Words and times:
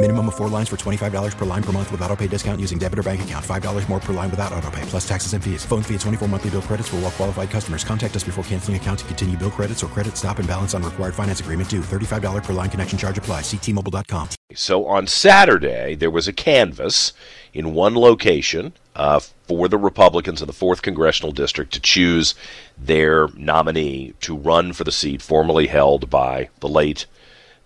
Minimum 0.00 0.28
of 0.28 0.36
four 0.36 0.48
lines 0.48 0.68
for 0.68 0.76
$25 0.76 1.36
per 1.36 1.44
line 1.44 1.62
per 1.62 1.72
month 1.72 1.90
with 1.90 2.00
auto 2.02 2.14
pay 2.14 2.28
discount 2.28 2.60
using 2.60 2.78
debit 2.78 3.00
or 3.00 3.02
bank 3.02 3.22
account. 3.22 3.44
$5 3.44 3.88
more 3.88 3.98
per 3.98 4.12
line 4.12 4.30
without 4.30 4.52
auto 4.52 4.70
pay, 4.70 4.82
plus 4.82 5.06
taxes 5.08 5.32
and 5.32 5.42
fees. 5.42 5.64
Phone 5.64 5.82
fee 5.82 5.96
at 5.96 6.00
24 6.02 6.28
monthly 6.28 6.50
bill 6.50 6.62
credits 6.62 6.88
for 6.88 6.96
all 6.96 7.02
well 7.02 7.10
qualified 7.10 7.50
customers. 7.50 7.82
Contact 7.82 8.14
us 8.14 8.22
before 8.22 8.44
canceling 8.44 8.76
account 8.76 9.00
to 9.00 9.04
continue 9.06 9.36
bill 9.36 9.50
credits 9.50 9.82
or 9.82 9.88
credit 9.88 10.16
stop 10.16 10.38
and 10.38 10.46
balance 10.46 10.72
on 10.72 10.84
required 10.84 11.16
finance 11.16 11.40
agreement 11.40 11.68
due. 11.68 11.80
$35 11.80 12.44
per 12.44 12.52
line 12.52 12.70
connection 12.70 12.96
charge 12.96 13.18
apply. 13.18 13.40
Ctmobile.com. 13.40 14.28
So 14.54 14.86
on 14.86 15.08
Saturday, 15.08 15.96
there 15.96 16.12
was 16.12 16.28
a 16.28 16.32
canvas 16.32 17.12
in 17.52 17.74
one 17.74 17.96
location 17.96 18.74
uh, 18.94 19.18
for 19.18 19.66
the 19.66 19.78
Republicans 19.78 20.40
in 20.40 20.46
the 20.46 20.52
4th 20.52 20.80
Congressional 20.80 21.32
District 21.32 21.72
to 21.72 21.80
choose 21.80 22.36
their 22.78 23.30
nominee 23.34 24.14
to 24.20 24.36
run 24.36 24.72
for 24.72 24.84
the 24.84 24.92
seat 24.92 25.22
formerly 25.22 25.66
held 25.66 26.08
by 26.08 26.50
the 26.60 26.68
late 26.68 27.06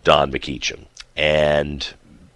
Don 0.03 0.33
McEachin. 0.33 0.87
And 1.14 1.92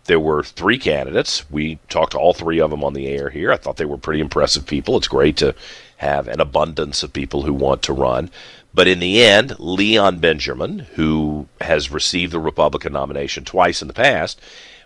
there 0.07 0.21
were 0.21 0.43
three 0.43 0.79
candidates. 0.79 1.49
We 1.51 1.79
talked 1.89 2.13
to 2.13 2.19
all 2.19 2.35
three 2.35 2.61
of 2.61 2.71
them 2.71 2.85
on 2.85 2.95
the 2.95 3.09
air 3.09 3.31
here. 3.31 3.53
I 3.53 3.57
thought 3.57 3.77
they 3.77 3.85
were 3.85 3.97
pretty 3.97 4.21
impressive 4.21 4.67
people. 4.67 4.97
It's 4.97 5.09
great 5.09 5.37
to 5.39 5.55
have 5.99 6.29
an 6.29 6.41
abundance 6.41 7.03
of 7.03 7.13
people 7.13 7.43
who 7.43 7.53
want 7.53 7.83
to 7.83 7.93
run. 7.93 8.31
But 8.75 8.89
in 8.89 8.99
the 8.99 9.23
end, 9.23 9.59
Leon 9.59 10.19
Benjamin, 10.19 10.81
who 10.95 11.49
has 11.61 11.91
received 11.91 12.33
the 12.33 12.39
Republican 12.39 12.93
nomination 12.93 13.45
twice 13.45 13.81
in 13.81 13.89
the 13.89 13.95
past, 13.95 14.41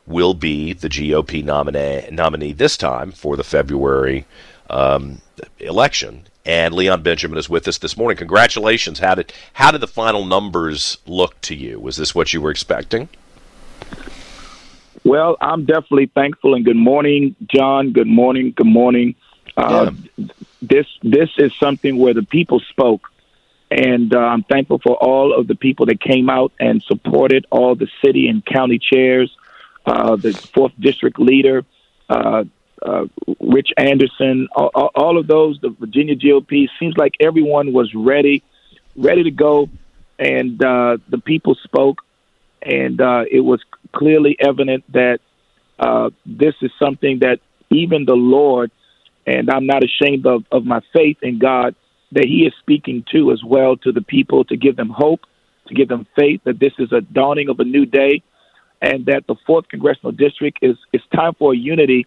will 0.06 0.34
be 0.34 0.72
the 0.72 0.88
GOP 0.88 1.44
nominee, 1.44 2.08
nominee 2.10 2.52
this 2.52 2.76
time 2.76 3.12
for 3.12 3.36
the 3.36 3.44
February 3.44 4.26
um, 4.68 5.20
election. 5.58 6.26
And 6.46 6.74
Leon 6.74 7.02
Benjamin 7.02 7.38
is 7.38 7.50
with 7.50 7.68
us 7.68 7.78
this 7.78 7.96
morning. 7.96 8.16
Congratulations! 8.16 9.00
How 9.00 9.14
did 9.14 9.32
how 9.54 9.70
did 9.70 9.82
the 9.82 9.86
final 9.86 10.24
numbers 10.24 10.98
look 11.06 11.38
to 11.42 11.54
you? 11.54 11.78
Was 11.78 11.96
this 11.96 12.14
what 12.14 12.32
you 12.32 12.40
were 12.40 12.50
expecting? 12.50 13.08
Well, 15.04 15.36
I'm 15.40 15.64
definitely 15.64 16.10
thankful 16.14 16.54
and 16.54 16.64
good 16.64 16.76
morning, 16.76 17.34
John. 17.54 17.92
Good 17.92 18.06
morning. 18.06 18.52
Good 18.54 18.66
morning. 18.66 19.14
Uh, 19.56 19.92
yeah. 20.16 20.26
This 20.62 20.86
this 21.02 21.30
is 21.38 21.52
something 21.58 21.98
where 21.98 22.12
the 22.12 22.22
people 22.22 22.60
spoke, 22.68 23.02
and 23.70 24.14
uh, 24.14 24.18
I'm 24.18 24.42
thankful 24.42 24.78
for 24.78 24.96
all 24.96 25.38
of 25.38 25.46
the 25.46 25.54
people 25.54 25.86
that 25.86 26.00
came 26.00 26.28
out 26.28 26.52
and 26.60 26.82
supported 26.82 27.46
all 27.50 27.74
the 27.74 27.88
city 28.04 28.28
and 28.28 28.44
county 28.44 28.78
chairs, 28.78 29.34
uh, 29.86 30.16
the 30.16 30.38
fourth 30.54 30.72
district 30.78 31.18
leader, 31.18 31.64
uh, 32.10 32.44
uh, 32.82 33.06
Rich 33.40 33.70
Anderson, 33.78 34.48
all, 34.54 34.90
all 34.94 35.18
of 35.18 35.26
those, 35.26 35.58
the 35.60 35.70
Virginia 35.70 36.14
GOP. 36.14 36.68
Seems 36.78 36.96
like 36.96 37.14
everyone 37.20 37.72
was 37.72 37.94
ready, 37.94 38.42
ready 38.96 39.24
to 39.24 39.30
go, 39.30 39.70
and 40.18 40.62
uh, 40.62 40.98
the 41.08 41.18
people 41.18 41.54
spoke, 41.64 42.02
and 42.62 43.00
uh, 43.00 43.24
it 43.30 43.40
was 43.40 43.60
clearly 43.92 44.36
evident 44.38 44.84
that 44.92 45.18
uh, 45.78 46.10
this 46.26 46.54
is 46.60 46.70
something 46.78 47.20
that 47.20 47.38
even 47.70 48.04
the 48.04 48.14
Lord, 48.14 48.70
and 49.26 49.50
I'm 49.50 49.66
not 49.66 49.82
ashamed 49.82 50.26
of, 50.26 50.44
of 50.52 50.64
my 50.64 50.80
faith 50.92 51.18
in 51.22 51.38
God, 51.38 51.74
that 52.12 52.26
He 52.26 52.44
is 52.44 52.52
speaking 52.60 53.04
to 53.12 53.32
as 53.32 53.42
well 53.44 53.76
to 53.78 53.92
the 53.92 54.02
people 54.02 54.44
to 54.44 54.56
give 54.56 54.76
them 54.76 54.90
hope, 54.90 55.20
to 55.68 55.74
give 55.74 55.88
them 55.88 56.06
faith 56.16 56.42
that 56.44 56.58
this 56.58 56.72
is 56.78 56.92
a 56.92 57.00
dawning 57.00 57.48
of 57.48 57.60
a 57.60 57.64
new 57.64 57.86
day, 57.86 58.22
and 58.82 59.06
that 59.06 59.26
the 59.26 59.36
fourth 59.46 59.68
congressional 59.68 60.12
district 60.12 60.58
is 60.62 60.76
it's 60.92 61.04
time 61.14 61.34
for 61.38 61.52
a 61.52 61.56
unity 61.56 62.06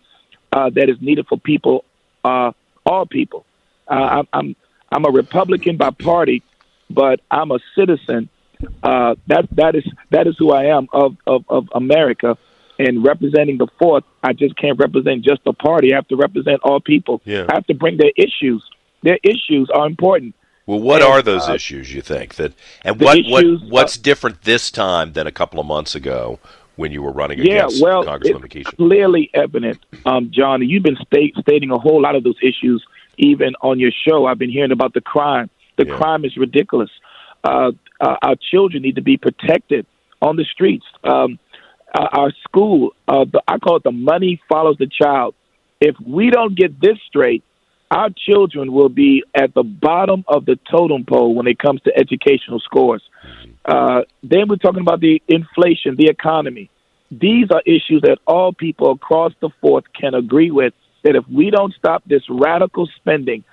uh, 0.52 0.70
that 0.70 0.90
is 0.90 0.98
needed 1.02 1.26
for 1.28 1.40
people, 1.40 1.86
uh, 2.24 2.52
all 2.86 3.06
people. 3.06 3.46
Uh, 3.88 4.24
I'm 4.32 4.56
I'm 4.92 5.06
a 5.06 5.10
Republican 5.10 5.78
by 5.78 5.90
party, 5.90 6.44
but 6.90 7.22
I'm 7.32 7.52
a 7.52 7.60
citizen 7.76 8.30
uh, 8.84 9.16
that 9.28 9.48
that 9.52 9.76
is 9.76 9.86
that 10.12 10.28
is 10.28 10.36
who 10.38 10.52
I 10.52 10.66
am 10.66 10.88
of, 10.92 11.18
of, 11.28 11.46
of 11.50 11.70
America. 11.74 12.38
And 12.80 13.04
representing 13.04 13.60
the 13.60 13.68
fourth, 13.78 14.04
I 14.24 14.34
just 14.34 14.58
can't 14.58 14.80
represent 14.80 15.24
just 15.24 15.42
a 15.46 15.54
party. 15.54 15.94
I 15.94 15.98
have 15.98 16.08
to 16.08 16.16
represent 16.16 16.60
all 16.64 16.80
people. 16.80 17.22
Yeah. 17.24 17.46
I 17.48 17.54
have 17.54 17.68
to 17.68 17.76
bring 17.76 17.98
their 17.98 18.12
issues. 18.18 18.68
Their 19.04 19.20
issues 19.24 19.70
are 19.74 19.86
important. 19.86 20.34
Well, 20.66 20.80
what 20.80 21.02
and, 21.02 21.12
are 21.12 21.22
those 21.22 21.48
uh, 21.48 21.54
issues 21.54 21.94
you 21.94 22.02
think 22.02 22.36
that, 22.36 22.54
and 22.84 23.00
what, 23.00 23.20
issues, 23.20 23.62
what 23.62 23.72
what's 23.72 23.98
uh, 23.98 24.02
different 24.02 24.42
this 24.42 24.72
time 24.72 25.14
than 25.14 25.28
a 25.28 25.32
couple 25.32 25.60
of 25.60 25.66
months 25.66 25.94
ago 25.94 26.40
when 26.76 26.92
you 26.92 27.02
were 27.02 27.12
running 27.12 27.40
yeah, 27.40 27.66
against 27.66 27.82
well, 27.82 28.04
Congressman 28.04 28.48
it's? 28.50 28.70
Clearly 28.72 29.30
evident, 29.34 29.86
um, 30.06 30.32
John. 30.32 30.68
You've 30.68 30.84
been 30.84 30.98
state, 31.06 31.36
stating 31.42 31.70
a 31.70 31.78
whole 31.78 32.02
lot 32.02 32.16
of 32.16 32.24
those 32.24 32.38
issues 32.42 32.84
even 33.18 33.56
on 33.62 33.80
your 33.80 33.92
show. 33.92 34.26
I've 34.26 34.40
been 34.40 34.52
hearing 34.52 34.72
about 34.72 34.94
the 34.94 35.02
crime. 35.02 35.50
The 35.78 35.86
yeah. 35.86 35.98
crime 35.98 36.26
is 36.26 36.38
ridiculous. 36.38 36.90
Uh, 37.44 37.72
uh, 38.00 38.16
our 38.22 38.36
children 38.52 38.84
need 38.84 38.96
to 38.96 39.02
be 39.02 39.18
protected 39.18 39.86
on 40.22 40.36
the 40.36 40.46
streets. 40.46 40.86
Um, 41.04 41.40
uh, 41.94 42.08
our 42.12 42.32
school, 42.44 42.92
uh, 43.08 43.26
the, 43.32 43.42
I 43.48 43.58
call 43.60 43.78
it 43.78 43.84
the 43.84 43.92
money 43.92 44.42
follows 44.50 44.78
the 44.80 44.88
child. 44.88 45.36
If 45.80 45.96
we 46.06 46.30
don't 46.30 46.58
get 46.58 46.80
this 46.80 46.98
straight, 47.08 47.44
our 47.92 48.10
children 48.10 48.72
will 48.72 48.90
be 48.90 49.24
at 49.36 49.54
the 49.54 49.64
bottom 49.64 50.24
of 50.28 50.46
the 50.46 50.58
totem 50.72 51.06
pole 51.06 51.36
when 51.36 51.46
it 51.46 51.60
comes 51.60 51.82
to 51.82 51.96
educational 51.96 52.60
scores. 52.60 53.04
Uh, 53.66 54.02
then 54.24 54.48
we're 54.50 54.56
talking 54.56 54.82
about 54.82 55.00
the 55.00 55.22
inflation, 55.28 55.96
the 55.96 56.08
economy. 56.08 56.70
These 57.12 57.52
are 57.52 57.62
issues 57.66 58.02
that 58.02 58.18
all 58.26 58.52
people 58.52 58.92
across 58.92 59.34
the 59.42 59.50
fourth 59.62 59.84
can 60.00 60.16
agree 60.16 60.50
with. 60.50 60.74
That 61.04 61.16
if 61.16 61.26
we 61.28 61.52
don't 61.52 61.74
stop 61.76 62.04
this 62.08 62.24
radical 62.30 62.88
spending 62.96 63.44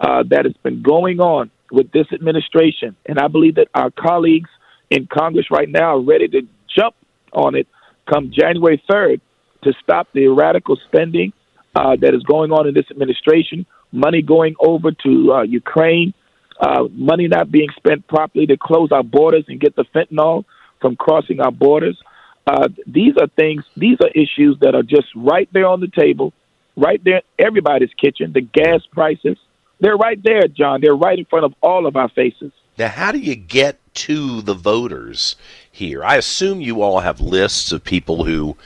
uh, 0.00 0.22
that 0.30 0.46
has 0.46 0.54
been 0.62 0.82
going 0.82 1.20
on 1.20 1.50
with 1.72 1.90
this 1.90 2.06
administration. 2.12 2.94
And 3.06 3.18
I 3.18 3.26
believe 3.26 3.56
that 3.56 3.68
our 3.74 3.90
colleagues 3.90 4.50
in 4.90 5.08
Congress 5.12 5.46
right 5.50 5.68
now 5.68 5.96
are 5.96 6.00
ready 6.00 6.28
to 6.28 6.42
jump 6.76 6.94
on 7.32 7.56
it 7.56 7.66
come 8.12 8.30
January 8.32 8.82
3rd 8.88 9.20
to 9.64 9.72
stop 9.82 10.08
the 10.12 10.28
radical 10.28 10.76
spending 10.86 11.32
uh, 11.74 11.96
that 12.00 12.14
is 12.14 12.22
going 12.24 12.52
on 12.52 12.66
in 12.66 12.74
this 12.74 12.84
administration, 12.90 13.64
money 13.90 14.20
going 14.20 14.54
over 14.60 14.90
to 14.90 15.32
uh, 15.32 15.42
Ukraine, 15.42 16.12
uh, 16.60 16.84
money 16.92 17.26
not 17.28 17.50
being 17.50 17.68
spent 17.76 18.06
properly 18.06 18.46
to 18.46 18.56
close 18.56 18.92
our 18.92 19.02
borders 19.02 19.44
and 19.48 19.58
get 19.60 19.74
the 19.74 19.84
fentanyl 19.94 20.44
from 20.80 20.96
crossing 20.96 21.40
our 21.40 21.52
borders. 21.52 21.98
Uh, 22.46 22.68
these 22.86 23.14
are 23.20 23.28
things, 23.28 23.64
these 23.76 23.98
are 24.02 24.08
issues 24.08 24.58
that 24.60 24.74
are 24.74 24.82
just 24.82 25.06
right 25.16 25.48
there 25.52 25.66
on 25.66 25.80
the 25.80 25.88
table, 25.88 26.32
right 26.76 27.02
there, 27.04 27.16
in 27.38 27.46
everybody's 27.46 27.94
kitchen. 27.94 28.32
The 28.32 28.42
gas 28.42 28.80
prices, 28.90 29.38
they're 29.82 29.96
right 29.96 30.22
there, 30.22 30.46
John. 30.46 30.80
They're 30.80 30.94
right 30.94 31.18
in 31.18 31.24
front 31.24 31.44
of 31.44 31.54
all 31.60 31.86
of 31.86 31.96
our 31.96 32.08
faces. 32.08 32.52
Now, 32.78 32.88
how 32.88 33.10
do 33.10 33.18
you 33.18 33.34
get 33.34 33.78
to 33.94 34.40
the 34.40 34.54
voters 34.54 35.34
here? 35.70 36.04
I 36.04 36.16
assume 36.16 36.60
you 36.60 36.82
all 36.82 37.00
have 37.00 37.20
lists 37.20 37.72
of 37.72 37.82
people 37.82 38.24
who 38.24 38.56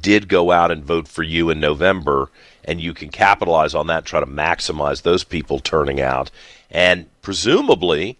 did 0.00 0.28
go 0.28 0.50
out 0.50 0.72
and 0.72 0.84
vote 0.84 1.06
for 1.06 1.22
you 1.22 1.48
in 1.48 1.60
November, 1.60 2.28
and 2.64 2.80
you 2.80 2.92
can 2.92 3.08
capitalize 3.10 3.72
on 3.72 3.86
that, 3.86 4.04
try 4.04 4.18
to 4.18 4.26
maximize 4.26 5.02
those 5.02 5.22
people 5.22 5.60
turning 5.60 6.00
out. 6.00 6.32
And 6.72 7.06
presumably, 7.22 8.18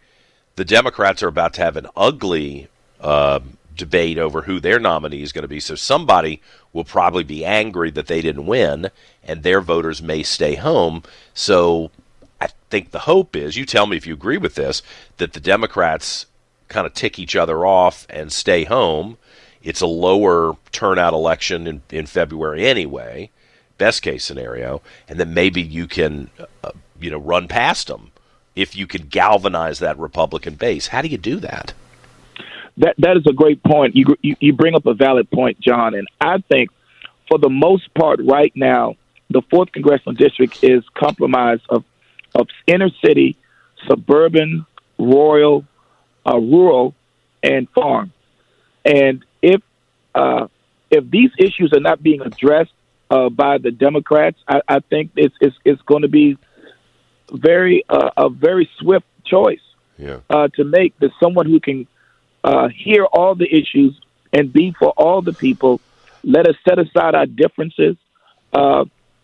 the 0.54 0.64
Democrats 0.64 1.24
are 1.24 1.28
about 1.28 1.54
to 1.54 1.62
have 1.62 1.76
an 1.76 1.88
ugly 1.96 2.68
uh, 3.00 3.40
debate 3.76 4.16
over 4.16 4.42
who 4.42 4.60
their 4.60 4.78
nominee 4.78 5.22
is 5.22 5.32
going 5.32 5.42
to 5.42 5.48
be. 5.48 5.58
So 5.58 5.74
somebody 5.74 6.40
will 6.72 6.84
probably 6.84 7.24
be 7.24 7.44
angry 7.44 7.90
that 7.90 8.06
they 8.06 8.20
didn't 8.20 8.46
win, 8.46 8.90
and 9.24 9.42
their 9.42 9.60
voters 9.60 10.00
may 10.00 10.22
stay 10.22 10.54
home. 10.54 11.02
So 11.34 11.90
I 12.40 12.48
think 12.70 12.90
the 12.90 13.00
hope 13.00 13.36
is, 13.36 13.56
you 13.56 13.64
tell 13.64 13.86
me 13.86 13.96
if 13.96 14.06
you 14.06 14.14
agree 14.14 14.38
with 14.38 14.54
this, 14.54 14.82
that 15.18 15.32
the 15.32 15.40
Democrats 15.40 16.26
kind 16.68 16.86
of 16.86 16.94
tick 16.94 17.18
each 17.18 17.36
other 17.36 17.64
off 17.64 18.06
and 18.10 18.32
stay 18.32 18.64
home. 18.64 19.16
It's 19.62 19.80
a 19.80 19.86
lower 19.86 20.56
turnout 20.72 21.14
election 21.14 21.66
in, 21.66 21.82
in 21.90 22.06
February 22.06 22.66
anyway, 22.66 23.30
best 23.78 24.02
case 24.02 24.24
scenario, 24.24 24.82
and 25.08 25.18
then 25.18 25.32
maybe 25.32 25.62
you 25.62 25.86
can, 25.86 26.30
uh, 26.62 26.70
you 27.00 27.10
know, 27.10 27.18
run 27.18 27.48
past 27.48 27.88
them 27.88 28.12
if 28.54 28.76
you 28.76 28.86
could 28.86 29.10
galvanize 29.10 29.78
that 29.78 29.98
Republican 29.98 30.54
base. 30.54 30.88
How 30.88 31.02
do 31.02 31.08
you 31.08 31.18
do 31.18 31.40
that? 31.40 31.72
That 32.76 32.94
that 32.98 33.16
is 33.16 33.26
a 33.26 33.32
great 33.32 33.62
point. 33.62 33.94
You 33.94 34.16
you, 34.20 34.36
you 34.40 34.52
bring 34.52 34.74
up 34.74 34.86
a 34.86 34.94
valid 34.94 35.30
point, 35.30 35.60
John, 35.60 35.94
and 35.94 36.08
I 36.20 36.38
think 36.38 36.70
for 37.28 37.38
the 37.38 37.48
most 37.48 37.92
part 37.94 38.20
right 38.22 38.52
now, 38.54 38.96
the 39.30 39.42
fourth 39.50 39.72
congressional 39.72 40.14
district 40.14 40.62
is 40.62 40.82
compromised 40.94 41.62
of 41.68 41.84
of 42.34 42.48
inner 42.66 42.90
city, 43.04 43.36
suburban, 43.88 44.66
rural, 44.98 45.64
uh, 46.26 46.38
rural, 46.38 46.94
and 47.42 47.68
farm. 47.70 48.12
And 48.84 49.24
if 49.42 49.62
uh, 50.14 50.48
if 50.90 51.10
these 51.10 51.30
issues 51.38 51.72
are 51.72 51.80
not 51.80 52.02
being 52.02 52.20
addressed 52.22 52.72
uh, 53.10 53.28
by 53.28 53.58
the 53.58 53.70
Democrats, 53.70 54.38
I, 54.46 54.60
I 54.68 54.80
think 54.80 55.12
it's 55.16 55.34
it's, 55.40 55.56
it's 55.64 55.82
going 55.82 56.02
to 56.02 56.08
be 56.08 56.38
very 57.32 57.84
uh, 57.88 58.10
a 58.16 58.28
very 58.28 58.68
swift 58.78 59.06
choice 59.24 59.62
yeah. 59.98 60.18
uh, 60.28 60.48
to 60.48 60.64
make. 60.64 60.98
That 60.98 61.10
someone 61.20 61.46
who 61.46 61.60
can 61.60 61.86
uh, 62.42 62.68
hear 62.68 63.04
all 63.04 63.34
the 63.34 63.52
issues 63.52 63.98
and 64.32 64.52
be 64.52 64.74
for 64.78 64.90
all 64.90 65.22
the 65.22 65.32
people. 65.32 65.80
Let 66.22 66.46
us 66.46 66.56
set 66.66 66.78
aside 66.78 67.14
our 67.14 67.26
differences. 67.26 67.96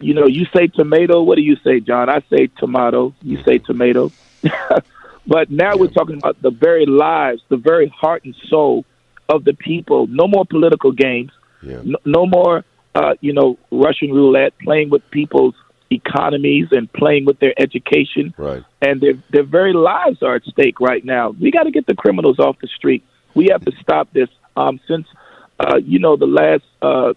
You 0.01 0.15
know, 0.15 0.27
you 0.27 0.47
say 0.55 0.67
tomato. 0.67 1.23
What 1.23 1.37
do 1.37 1.43
you 1.43 1.57
say, 1.63 1.81
John? 1.81 2.09
I 2.09 2.23
say 2.31 2.49
tomato. 2.59 3.15
You 3.23 3.43
say 3.43 3.59
tomato. 3.59 4.11
but 5.27 5.51
now 5.51 5.77
we're 5.77 5.89
talking 5.89 6.17
about 6.17 6.41
the 6.41 6.51
very 6.51 6.87
lives, 6.87 7.43
the 7.49 7.57
very 7.57 7.89
heart 7.89 8.25
and 8.25 8.35
soul 8.49 8.85
of 9.29 9.45
the 9.45 9.55
people. 9.55 10.07
No 10.07 10.27
more 10.27 10.45
political 10.45 10.93
games. 10.93 11.33
Yeah. 11.63 11.81
No, 11.85 11.99
no 12.05 12.27
more, 12.27 12.65
uh, 12.95 13.15
you 13.21 13.33
know, 13.33 13.59
Russian 13.71 14.13
roulette, 14.13 14.59
playing 14.59 14.89
with 14.91 15.09
people's 15.11 15.55
economies 15.91 16.69
and 16.71 16.91
playing 16.93 17.27
with 17.27 17.39
their 17.41 17.55
education. 17.59 18.33
Right. 18.39 18.65
And 18.81 19.01
their 19.01 19.15
their 19.31 19.45
very 19.45 19.75
lives 19.75 20.23
are 20.23 20.37
at 20.37 20.45
stake 20.45 20.81
right 20.81 21.05
now. 21.05 21.31
We 21.31 21.51
got 21.51 21.65
to 21.65 21.71
get 21.71 21.87
the 21.87 21.95
criminals 21.95 22.39
off 22.39 22.59
the 22.61 22.69
street. 22.69 23.05
We 23.35 23.49
have 23.53 23.65
to 23.65 23.73
stop 23.81 24.13
this. 24.13 24.29
Um, 24.57 24.81
since 24.89 25.07
uh, 25.61 25.77
you 25.77 25.99
know 25.99 26.17
the 26.17 26.27
last 26.27 26.65
uh, 26.83 27.15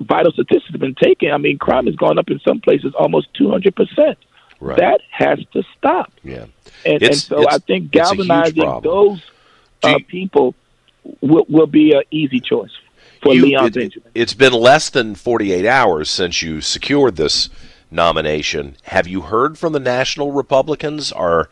vital 0.00 0.32
statistics 0.32 0.70
have 0.72 0.80
been 0.80 0.94
taken, 0.94 1.30
I 1.32 1.38
mean, 1.38 1.58
crime 1.58 1.86
has 1.86 1.96
gone 1.96 2.18
up 2.18 2.30
in 2.30 2.40
some 2.46 2.60
places 2.60 2.94
almost 2.98 3.32
two 3.34 3.50
hundred 3.50 3.74
percent. 3.76 4.18
Right. 4.60 4.78
That 4.78 5.00
has 5.10 5.40
to 5.52 5.62
stop. 5.76 6.12
yeah. 6.22 6.46
And, 6.86 7.02
and 7.02 7.16
so 7.16 7.48
I 7.48 7.58
think 7.58 7.90
galvanizing 7.90 8.80
those 8.82 9.22
uh, 9.82 9.96
you- 9.98 10.04
people 10.04 10.54
will, 11.20 11.44
will 11.48 11.66
be 11.66 11.92
an 11.92 12.02
easy 12.10 12.40
choice 12.40 12.70
for 13.22 13.34
You- 13.34 13.46
Leon 13.46 13.66
it, 13.66 13.74
Benjamin. 13.74 14.10
It's 14.14 14.34
been 14.34 14.52
less 14.52 14.90
than 14.90 15.14
48 15.14 15.66
hours 15.66 16.08
since 16.10 16.40
you 16.40 16.60
secured 16.60 17.16
this 17.16 17.50
nomination. 17.90 18.76
Have 18.84 19.06
you 19.06 19.22
heard 19.22 19.58
from 19.58 19.72
the 19.72 19.80
national 19.80 20.32
Republicans? 20.32 21.12
Are 21.12 21.48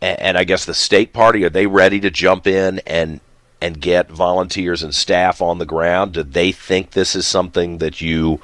and 0.00 0.36
I 0.36 0.42
guess 0.44 0.64
the 0.64 0.74
state 0.74 1.12
party 1.12 1.44
are 1.44 1.50
they 1.50 1.66
ready 1.66 2.00
to 2.00 2.10
jump 2.10 2.46
in 2.48 2.80
and 2.86 3.20
and 3.62 3.80
get 3.80 4.10
volunteers 4.10 4.82
and 4.82 4.92
staff 4.92 5.40
on 5.40 5.58
the 5.58 5.64
ground? 5.64 6.14
Do 6.14 6.24
they 6.24 6.50
think 6.50 6.90
this 6.90 7.14
is 7.14 7.28
something 7.28 7.78
that 7.78 8.00
you 8.00 8.40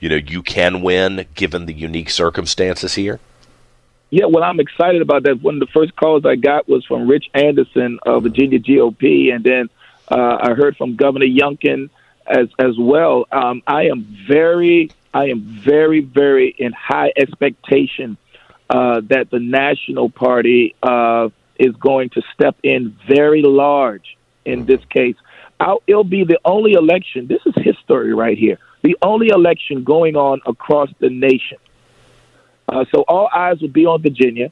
you 0.00 0.08
know 0.08 0.16
you 0.16 0.42
can 0.42 0.82
win 0.82 1.26
given 1.34 1.66
the 1.66 1.72
unique 1.72 2.10
circumstances 2.10 2.94
here? 2.94 3.20
Yeah, 4.10 4.26
well, 4.26 4.42
I'm 4.42 4.58
excited 4.58 5.00
about 5.00 5.22
that. 5.22 5.40
One 5.40 5.54
of 5.54 5.60
the 5.60 5.72
first 5.72 5.94
calls 5.96 6.26
I 6.26 6.34
got 6.34 6.68
was 6.68 6.84
from 6.84 7.08
Rich 7.08 7.30
Anderson 7.32 8.00
of 8.04 8.24
Virginia 8.24 8.58
GOP, 8.58 9.32
and 9.32 9.44
then 9.44 9.70
uh, 10.10 10.38
I 10.42 10.54
heard 10.54 10.76
from 10.76 10.96
Governor 10.96 11.26
Youngkin 11.26 11.88
as 12.26 12.48
as 12.58 12.76
well. 12.76 13.26
Um, 13.30 13.62
I 13.64 13.84
am 13.84 14.02
very, 14.28 14.90
I 15.14 15.28
am 15.28 15.40
very, 15.40 16.00
very 16.00 16.48
in 16.48 16.72
high 16.72 17.12
expectation 17.16 18.16
uh, 18.68 19.02
that 19.04 19.30
the 19.30 19.38
National 19.38 20.10
Party 20.10 20.74
uh, 20.82 21.28
is 21.60 21.76
going 21.76 22.10
to 22.10 22.22
step 22.34 22.56
in 22.64 22.98
very 23.06 23.42
large 23.42 24.16
in 24.44 24.66
this 24.66 24.80
case. 24.90 25.16
I'll, 25.60 25.82
it'll 25.86 26.04
be 26.04 26.24
the 26.24 26.40
only 26.44 26.72
election. 26.72 27.26
This 27.26 27.40
is 27.46 27.54
history 27.56 28.14
right 28.14 28.36
here. 28.36 28.58
The 28.82 28.96
only 29.02 29.28
election 29.28 29.84
going 29.84 30.16
on 30.16 30.40
across 30.44 30.90
the 30.98 31.08
nation. 31.08 31.58
Uh, 32.68 32.84
so 32.92 33.02
all 33.06 33.28
eyes 33.32 33.60
will 33.60 33.68
be 33.68 33.86
on 33.86 34.02
Virginia, 34.02 34.50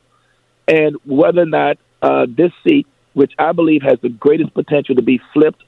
and 0.69 0.97
whether 1.05 1.43
or 1.43 1.47
not 1.47 1.79
uh, 2.03 2.27
this 2.29 2.53
seat, 2.65 2.87
which 3.15 3.33
I 3.39 3.53
believe 3.53 3.83
has 3.83 3.99
the 4.01 4.09
greatest 4.09 4.55
potential 4.55 4.95
to 4.97 5.03
be 5.03 5.21
flipped, 5.33 5.63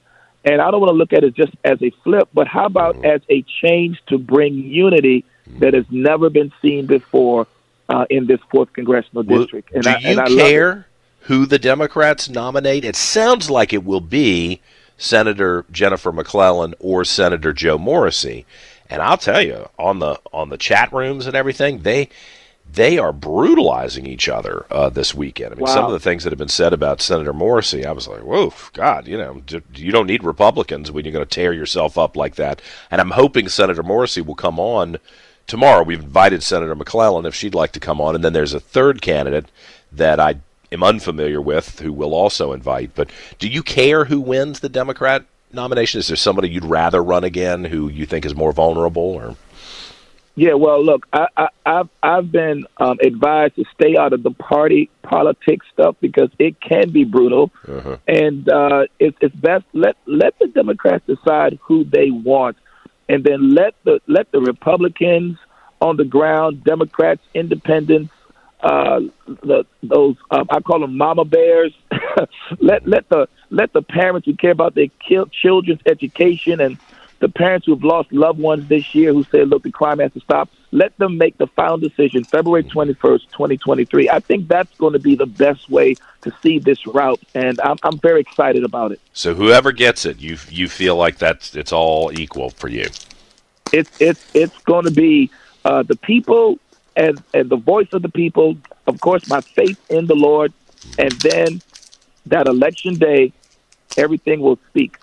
and 0.45 0.61
I 0.61 0.71
don't 0.71 0.81
want 0.81 0.91
to 0.91 0.97
look 0.97 1.13
at 1.13 1.25
it 1.25 1.35
just 1.35 1.53
as 1.65 1.81
a 1.83 1.91
flip, 2.03 2.29
but 2.35 2.47
how 2.47 2.67
about 2.67 3.05
as 3.05 3.21
a 3.29 3.45
change 3.63 4.01
to 4.09 4.19
bring 4.19 4.55
unity 4.55 5.25
that 5.59 5.75
has 5.75 5.85
never 5.91 6.31
been 6.31 6.53
seen 6.61 6.87
before 6.87 7.47
uh, 7.89 8.07
in 8.11 8.27
this 8.27 8.41
fourth 8.51 8.73
congressional 8.73 9.23
Well, 9.23 9.41
district? 9.41 9.73
And 9.73 9.85
do 9.85 9.91
I, 9.91 9.99
you 9.99 10.09
and 10.09 10.21
I 10.21 10.27
love 10.27 10.49
care 10.49 10.87
who 11.23 11.47
the 11.47 11.59
Democrats 11.59 12.29
nominate? 12.29 12.85
It 12.85 12.97
sounds 12.97 13.51
like 13.51 13.73
it 13.73 13.85
will 13.85 14.01
be 14.01 14.61
Senator 14.97 15.65
Jennifer 15.71 16.13
McClellan 16.13 16.75
or 16.79 17.05
Senator 17.05 17.53
Joe 17.53 17.79
Morrissey. 17.79 18.47
And 18.89 19.01
I'll 19.03 19.17
tell 19.17 19.41
you, 19.41 19.69
on 19.79 19.99
the 20.01 20.21
on 20.33 20.51
the 20.51 20.59
chat 20.59 20.93
rooms 20.93 21.27
and 21.27 21.35
everything, 21.35 21.83
they 21.83 22.09
they 22.71 22.99
are 22.99 23.13
brutalizing 23.13 24.07
each 24.07 24.29
other 24.29 24.67
uh, 24.71 24.89
this 24.89 25.15
weekend. 25.15 25.53
I 25.53 25.57
mean, 25.57 25.67
some 25.67 25.85
of 25.87 25.93
the 25.93 26.01
things 26.01 26.25
that 26.25 26.31
have 26.31 26.39
been 26.39 26.49
said 26.49 26.73
about 26.73 27.01
Senator 27.01 27.33
Morrissey, 27.33 27.85
I 27.85 27.93
was 27.93 28.07
like, 28.09 28.21
"Whoa, 28.21 28.53
God! 28.73 29.07
You 29.07 29.19
know, 29.19 29.43
d- 29.47 29.63
you 29.75 29.93
don't 29.93 30.07
need 30.07 30.25
Republicans 30.25 30.91
when 30.91 31.05
you're 31.05 31.13
going 31.13 31.25
to 31.25 31.35
tear 31.35 31.53
yourself 31.53 31.99
up 31.99 32.17
like 32.17 32.35
that." 32.37 32.61
And 32.91 33.01
I'm 33.01 33.11
hoping 33.11 33.49
Senator 33.49 33.83
Morrissey 33.83 34.21
will 34.21 34.35
come 34.35 34.59
on 34.61 34.99
tomorrow. 35.47 35.83
We've 35.83 36.03
invited 36.03 36.43
Senator 36.43 36.75
McClellan 36.75 37.27
if 37.27 37.35
she'd 37.35 37.55
like 37.55 37.73
to 37.73 37.81
come 37.81 38.01
on, 38.01 38.15
and 38.15 38.25
then 38.25 38.33
there's 38.33 38.55
a 38.55 38.61
third 38.61 39.03
candidate 39.03 39.47
that 39.91 40.21
I 40.21 40.37
am 40.73 40.83
unfamiliar 40.83 41.41
with 41.41 41.81
who 41.81 41.93
will 41.93 42.15
also 42.15 42.53
invite. 42.53 42.95
But 42.95 43.11
do 43.39 43.49
you 43.49 43.63
care 43.63 44.05
who 44.05 44.21
wins 44.21 44.61
the 44.61 44.69
Democrat 44.69 45.25
nomination? 45.53 45.99
Is 45.99 46.09
there 46.09 46.17
somebody 46.17 46.49
you'd 46.49 46.65
rather 46.65 47.03
run 47.03 47.25
again 47.25 47.65
who 47.65 47.89
you 47.89 48.07
think 48.07 48.25
is 48.25 48.35
more 48.35 48.53
vulnerable? 48.53 49.03
Or 49.03 49.37
Yeah, 50.35 50.55
well, 50.55 50.83
look, 50.85 51.07
I, 51.13 51.27
I, 51.37 51.49
I've 51.67 51.89
I've 52.03 52.33
been 52.33 52.67
um, 52.79 52.99
advised 53.03 53.57
to 53.57 53.65
stay 53.75 53.97
out 53.97 54.13
of 54.13 54.23
the 54.23 54.31
party 54.31 54.91
politics 55.03 55.67
stuff 55.73 55.97
because 56.01 56.31
it 56.39 56.61
can 56.61 56.91
be 56.91 57.05
brutal, 57.05 57.51
and 58.09 58.49
uh, 58.49 58.87
it's 58.99 59.17
it's 59.21 59.37
best 59.37 59.65
let 59.73 59.97
let 60.07 60.39
the 60.39 60.49
Democrats 60.49 61.05
decide 61.07 61.59
who 61.63 61.85
they 61.85 62.11
want, 62.11 62.57
and 63.09 63.25
then 63.25 63.55
let 63.55 63.75
the 63.85 64.01
let 64.07 64.31
the 64.33 64.41
Republicans 64.41 65.39
on 65.83 65.97
the 65.97 66.05
ground, 66.05 66.63
Democrats, 66.63 67.21
Independents, 67.35 68.13
uh, 68.63 69.01
the 69.27 69.65
those 69.83 70.17
um, 70.31 70.47
I 70.51 70.61
call 70.61 70.81
them 70.81 70.97
mama 70.97 71.25
bears. 71.25 71.77
let 72.61 72.87
let 72.87 73.09
the 73.09 73.29
let 73.51 73.73
the 73.73 73.83
parents 73.83 74.27
who 74.27 74.35
care 74.35 74.53
about 74.53 74.75
their 74.75 74.87
children's 75.33 75.81
education 75.87 76.61
and 76.61 76.79
the 77.23 77.29
parents 77.29 77.67
who've 77.67 77.85
lost 77.85 78.13
loved 78.13 78.41
ones 78.41 78.67
this 78.67 78.97
year 78.97 79.13
who 79.13 79.23
say, 79.23 79.45
look, 79.45 79.63
the 79.63 79.71
crime 79.71 80.01
has 80.01 80.13
to 80.13 80.21
stop, 80.21 80.51
let 80.73 80.97
them 80.99 81.19
make 81.19 81.39
the 81.39 81.47
final 81.47 81.79
decision 81.79 82.25
February 82.25 82.65
21st, 82.65 83.31
2023. 83.31 84.11
I 84.11 84.19
think 84.19 84.49
that's 84.49 84.77
going 84.77 84.95
to 84.95 84.99
be 84.99 85.15
the 85.15 85.27
best 85.27 85.71
way 85.71 85.95
to 86.23 86.33
see 86.43 86.59
this 86.59 86.85
route, 86.85 87.21
and 87.35 87.61
I'm, 87.61 87.77
I'm 87.85 87.99
very 87.99 88.21
excited 88.21 88.65
about 88.65 88.91
it. 88.91 89.01
so 89.13 89.35
whoever 89.35 89.71
gets 89.71 90.05
it, 90.05 90.21
you 90.21 90.37
you 90.49 90.69
feel 90.69 90.97
like 90.97 91.19
that's 91.19 91.55
it's 91.55 91.73
all 91.73 92.11
equal 92.13 92.51
for 92.51 92.69
you. 92.69 92.87
It's, 93.73 94.01
it's, 94.01 94.25
it's 94.35 94.59
going 94.65 94.85
to 94.85 94.91
be 94.91 95.31
uh, 95.65 95.83
the 95.85 95.97
people 95.97 96.59
and, 96.97 97.23
and 97.35 97.49
the 97.49 97.57
voice 97.57 97.89
of 97.93 98.03
the 98.03 98.09
people, 98.09 98.57
of 98.87 99.01
course, 99.01 99.29
my 99.29 99.41
faith 99.41 99.81
in 99.91 100.07
the 100.07 100.15
Lord, 100.15 100.53
and 100.99 101.13
then 101.13 101.63
that 102.27 102.47
election 102.47 102.95
day, 102.97 103.33
everything 103.97 104.41
will 104.41 104.59
speak. 104.69 104.99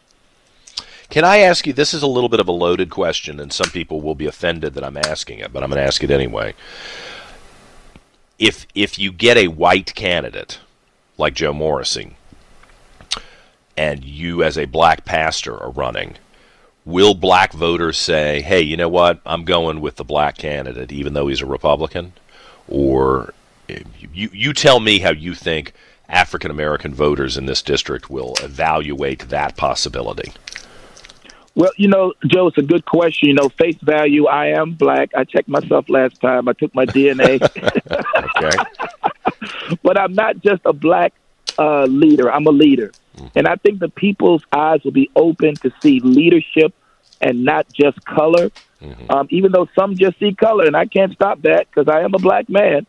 Can 1.10 1.24
I 1.24 1.38
ask 1.40 1.66
you? 1.66 1.74
This 1.74 1.94
is 1.94 2.04
a 2.04 2.08
little 2.08 2.30
bit 2.30 2.40
of 2.40 2.48
a 2.48 2.52
loaded 2.52 2.92
question, 2.92 3.40
and 3.40 3.52
some 3.52 3.72
people 3.72 4.00
will 4.00 4.16
be 4.16 4.28
offended 4.28 4.76
that 4.76 4.84
I'm 4.84 4.98
asking 4.98 5.40
it, 5.40 5.52
but 5.52 5.64
I'm 5.64 5.70
going 5.70 5.82
to 5.82 5.88
ask 5.88 6.04
it 6.04 6.12
anyway. 6.12 6.54
If 8.38 8.68
if 8.76 9.00
you 9.00 9.12
get 9.12 9.36
a 9.36 9.48
white 9.48 9.96
candidate 9.96 10.60
like 11.18 11.34
Joe 11.34 11.52
Morrissey, 11.52 12.16
and 13.76 14.06
you 14.06 14.44
as 14.44 14.58
a 14.58 14.66
black 14.66 15.04
pastor 15.04 15.58
are 15.58 15.72
running, 15.72 16.18
will 16.90 17.14
black 17.14 17.54
voters 17.54 17.98
say, 17.98 18.42
"Hey, 18.42 18.62
you 18.62 18.76
know 18.76 18.90
what? 18.90 19.22
I'm 19.26 19.44
going 19.44 19.80
with 19.82 19.96
the 19.96 20.04
black 20.04 20.38
candidate, 20.38 20.92
even 20.92 21.14
though 21.14 21.28
he's 21.28 21.42
a 21.42 21.46
Republican"? 21.46 22.14
Or 22.68 23.34
you 23.68 24.30
you 24.34 24.54
tell 24.54 24.80
me 24.80 25.00
how 25.00 25.12
you 25.12 25.34
think 25.34 25.74
African 26.08 26.52
American 26.52 26.94
voters 26.94 27.38
in 27.38 27.46
this 27.46 27.62
district 27.62 28.10
will 28.10 28.34
evaluate 28.42 29.30
that 29.30 29.56
possibility. 29.56 30.34
Well, 31.56 31.72
you 31.78 31.88
know, 31.88 32.14
Joe, 32.26 32.48
it's 32.48 32.58
a 32.58 32.64
good 32.64 32.86
question. 32.86 33.30
You 33.30 33.36
know, 33.36 33.50
face 33.50 33.78
value, 33.82 34.28
I 34.28 34.48
am 34.48 34.74
black. 34.74 35.10
I 35.16 35.24
checked 35.24 35.50
myself 35.50 35.90
last 35.90 36.22
time. 36.22 36.48
I 36.48 36.54
took 36.54 36.74
my 36.74 36.86
DNA. 36.86 37.40
Okay. 38.42 39.76
but 39.84 40.00
I'm 40.00 40.14
not 40.14 40.40
just 40.42 40.62
a 40.66 40.74
black 40.74 41.14
uh, 41.58 41.86
leader. 41.86 42.32
I'm 42.32 42.46
a 42.48 42.52
leader. 42.52 42.92
And 43.36 43.48
I 43.48 43.56
think 43.56 43.80
the 43.80 43.90
people's 43.90 44.44
eyes 44.52 44.84
will 44.84 44.92
be 44.92 45.10
open 45.16 45.56
to 45.56 45.72
see 45.82 46.00
leadership 46.00 46.74
and 47.22 47.44
not 47.44 47.72
just 47.74 48.04
color. 48.06 48.52
Um, 49.10 49.28
even 49.30 49.52
though 49.52 49.68
some 49.76 49.98
just 49.98 50.20
see 50.20 50.34
color, 50.34 50.66
and 50.66 50.76
I 50.76 50.86
can't 50.86 51.14
stop 51.14 51.42
that 51.42 51.68
because 51.70 51.90
I 51.90 52.02
am 52.02 52.14
a 52.14 52.20
black 52.20 52.50
man. 52.50 52.86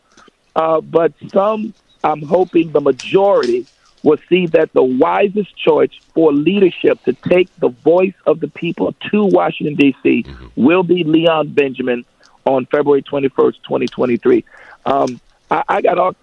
Uh, 0.55 0.79
but 0.81 1.13
some 1.29 1.73
I'm 2.03 2.21
hoping 2.21 2.71
the 2.71 2.81
majority 2.81 3.65
will 4.03 4.17
see 4.29 4.47
that 4.47 4.73
the 4.73 4.83
wisest 4.83 5.55
choice 5.55 5.91
for 6.13 6.33
leadership 6.33 7.03
to 7.03 7.13
take 7.13 7.53
the 7.59 7.69
voice 7.69 8.13
of 8.25 8.39
the 8.39 8.47
people 8.47 8.95
to 9.11 9.25
Washington, 9.25 9.75
D.C. 9.75 10.23
Mm-hmm. 10.23 10.47
will 10.55 10.83
be 10.83 11.03
Leon 11.03 11.49
Benjamin 11.49 12.05
on 12.45 12.65
February 12.65 13.03
21st, 13.03 13.55
2023. 13.63 14.43
Um, 14.85 15.21
I, 15.51 15.63
I, 15.67 15.81
got 15.81 15.99
all 15.99 16.15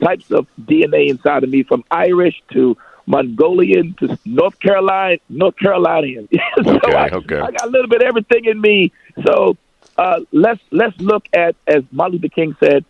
types 0.00 0.30
of 0.30 0.46
DNA 0.62 1.10
inside 1.10 1.44
of 1.44 1.50
me, 1.50 1.62
from 1.62 1.84
Irish 1.90 2.42
to 2.52 2.78
Mongolian 3.06 3.94
to 4.00 4.18
North 4.24 4.58
Carolina, 4.60 5.18
North 5.28 5.56
Carolinian. 5.56 6.28
so 6.64 6.76
okay, 6.76 6.94
I, 6.94 7.08
okay. 7.08 7.38
I 7.38 7.50
got 7.50 7.66
a 7.66 7.70
little 7.70 7.88
bit 7.88 8.02
of 8.02 8.08
everything 8.08 8.44
in 8.46 8.60
me. 8.60 8.92
So 9.24 9.56
uh, 9.96 10.20
let's 10.32 10.60
let's 10.70 10.98
look 11.00 11.26
at, 11.32 11.56
as 11.66 11.84
Martin 11.92 12.18
Luther 12.18 12.28
King 12.28 12.56
said, 12.58 12.84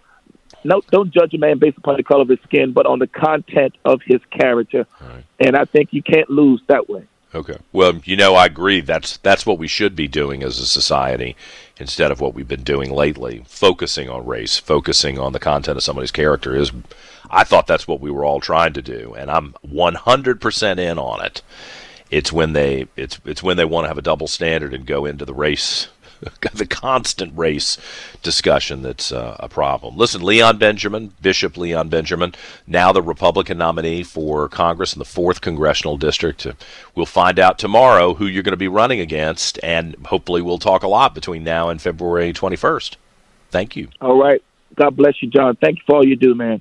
no, 0.65 0.81
don't 0.91 1.13
judge 1.13 1.33
a 1.35 1.39
man 1.39 1.59
based 1.59 1.79
upon 1.79 1.97
the 1.97 2.03
color 2.03 2.23
of 2.23 2.29
his 2.29 2.41
skin, 2.41 2.73
but 2.73 2.87
on 2.87 2.99
the 2.99 3.07
content 3.07 3.77
of 3.85 4.01
his 4.05 4.21
character. 4.31 4.87
Right. 5.01 5.25
And 5.39 5.57
I 5.57 5.65
think 5.65 5.93
you 5.93 6.03
can't 6.03 6.29
lose 6.29 6.61
that 6.67 6.89
way. 6.89 7.07
Okay. 7.35 7.59
Well, 7.73 8.01
you 8.05 8.17
know, 8.17 8.35
I 8.35 8.47
agree. 8.47 8.81
That's 8.81 9.17
that's 9.19 9.45
what 9.45 9.59
we 9.59 9.69
should 9.69 9.95
be 9.97 10.09
doing 10.09 10.43
as 10.43 10.59
a 10.59 10.67
society 10.67 11.37
instead 11.79 12.11
of 12.11 12.21
what 12.21 12.35
we've 12.35 12.49
been 12.49 12.63
doing 12.63 12.91
lately, 12.91 13.45
focusing 13.47 14.09
on 14.09 14.27
race, 14.27 14.59
focusing 14.59 15.19
on 15.19 15.33
the 15.33 15.39
content 15.39 15.77
of 15.77 15.83
somebody's 15.83 16.13
character 16.13 16.55
is 16.55 16.73
I 17.31 17.45
thought 17.45 17.67
that's 17.67 17.89
what 17.89 18.01
we 18.01 18.11
were 18.11 18.25
all 18.25 18.41
trying 18.41 18.73
to 18.75 18.83
do, 18.83 19.15
and 19.19 19.31
I'm 19.31 19.55
100% 19.67 20.79
in 20.79 20.99
on 20.99 21.25
it. 21.25 21.43
It's 22.11 22.33
when 22.33 22.53
they 22.53 22.87
it's 22.97 23.21
it's 23.25 23.43
when 23.43 23.57
they 23.57 23.65
want 23.65 23.85
to 23.85 23.89
have 23.89 23.99
a 23.99 24.03
double 24.03 24.29
standard 24.29 24.73
and 24.73 24.87
go 24.87 25.05
into 25.05 25.25
the 25.25 25.35
race 25.35 25.89
the 26.55 26.67
constant 26.67 27.37
race 27.37 27.79
discussion 28.23 28.83
that's 28.83 29.13
uh, 29.13 29.37
a 29.41 29.49
problem. 29.49 29.97
Listen, 29.97 30.23
Leon 30.23 30.59
Benjamin, 30.59 31.13
Bishop 31.21 31.57
Leon 31.57 31.89
Benjamin, 31.89 32.35
now 32.67 32.93
the 32.93 33.03
Republican 33.03 33.59
nominee 33.59 34.03
for 34.03 34.49
Congress 34.49 34.93
in 34.95 34.99
the 34.99 35.05
4th 35.05 35.41
Congressional 35.41 35.97
District. 35.97 36.47
Uh, 36.47 36.53
we'll 36.95 37.07
find 37.07 37.39
out 37.39 37.59
tomorrow 37.59 38.15
who 38.15 38.27
you're 38.27 38.43
going 38.43 38.53
to 38.53 38.57
be 38.57 38.69
running 38.69 39.01
against, 39.01 39.59
and 39.63 39.97
hopefully 40.07 40.43
we'll 40.43 40.59
talk 40.59 40.83
a 40.83 40.89
lot 40.89 41.15
between 41.15 41.45
now 41.45 41.69
and 41.69 41.81
February 41.81 42.33
21st. 42.33 42.97
Thank 43.51 43.77
you. 43.77 43.89
All 44.01 44.21
right. 44.21 44.43
God 44.75 44.97
bless 44.97 45.23
you, 45.23 45.31
John. 45.31 45.57
Thank 45.57 45.79
you 45.79 45.83
for 45.87 45.97
all 45.97 46.07
you 46.07 46.17
do, 46.17 46.35
man. 46.35 46.61